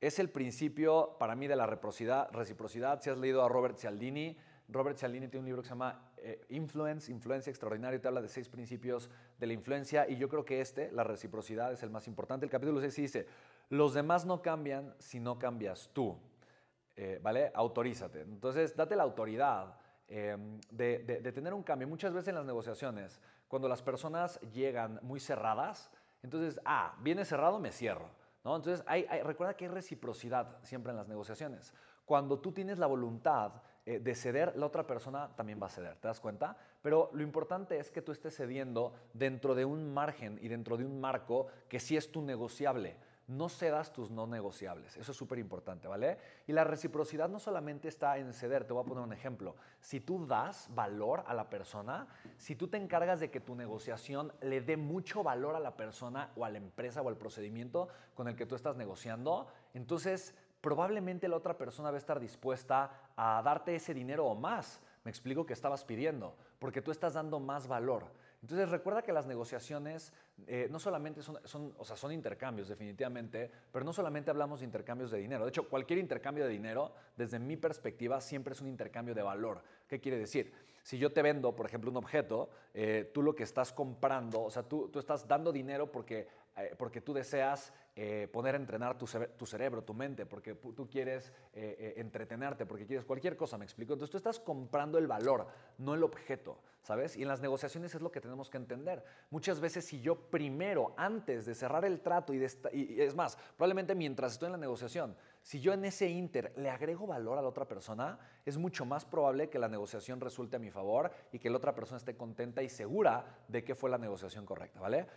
[0.00, 3.00] es el principio para mí de la reciprocidad.
[3.02, 4.36] Si has leído a Robert Cialdini,
[4.68, 8.22] Robert Cialdini tiene un libro que se llama eh, Influence, Influencia Extraordinaria, y te habla
[8.22, 11.90] de seis principios de la influencia, y yo creo que este, la reciprocidad, es el
[11.90, 12.46] más importante.
[12.46, 13.26] El capítulo 6 dice,
[13.68, 16.16] los demás no cambian si no cambias tú,
[16.96, 17.50] eh, ¿vale?
[17.54, 18.22] Autorízate.
[18.22, 19.76] Entonces, date la autoridad
[20.08, 21.88] em, de tener un cambio.
[21.88, 25.90] Muchas veces en las negociaciones, cuando las personas llegan muy cerradas,
[26.22, 28.19] entonces, ah, viene cerrado, me cierro.
[28.44, 28.84] Entonces,
[29.24, 31.74] recuerda que hay reciprocidad siempre en las negociaciones.
[32.04, 35.96] Cuando tú tienes la voluntad eh, de ceder, la otra persona también va a ceder,
[35.96, 36.56] ¿te das cuenta?
[36.82, 40.84] Pero lo importante es que tú estés cediendo dentro de un margen y dentro de
[40.84, 42.96] un marco que sí es tu negociable
[43.30, 44.96] no cedas tus no negociables.
[44.96, 46.18] Eso es súper importante, ¿vale?
[46.48, 49.54] Y la reciprocidad no solamente está en ceder, te voy a poner un ejemplo.
[49.80, 52.08] Si tú das valor a la persona,
[52.38, 56.32] si tú te encargas de que tu negociación le dé mucho valor a la persona
[56.36, 61.28] o a la empresa o al procedimiento con el que tú estás negociando, entonces probablemente
[61.28, 64.80] la otra persona va a estar dispuesta a darte ese dinero o más.
[65.04, 68.06] Me explico que estabas pidiendo, porque tú estás dando más valor.
[68.42, 70.12] Entonces recuerda que las negociaciones
[70.46, 71.38] eh, no solamente son,
[71.76, 75.44] o sea, son intercambios definitivamente, pero no solamente hablamos de intercambios de dinero.
[75.44, 79.62] De hecho, cualquier intercambio de dinero, desde mi perspectiva, siempre es un intercambio de valor.
[79.90, 80.52] ¿Qué quiere decir?
[80.84, 84.50] Si yo te vendo, por ejemplo, un objeto, eh, tú lo que estás comprando, o
[84.50, 87.72] sea, tú, tú estás dando dinero porque, eh, porque tú deseas
[88.32, 89.04] poner a entrenar tu,
[89.36, 93.92] tu, cerebro, tu mente, porque tú quieres entretenerte, porque quieres cualquier cosa, me explico.
[93.92, 95.46] Entonces tú estás comprando el valor,
[95.76, 97.14] no el objeto, ¿sabes?
[97.16, 99.04] Y en las negociaciones es lo que tenemos que entender.
[99.28, 102.38] Muchas veces si yo primero, antes de cerrar el trato, y,
[102.72, 105.14] y, es más, probablemente mientras estoy en la negociación,
[105.50, 109.04] si yo en ese inter le agrego valor a la otra persona, es mucho más
[109.04, 112.62] probable que la negociación resulte a mi favor y que la otra persona esté contenta
[112.62, 115.08] y segura de que fue la negociación correcta, ¿vale?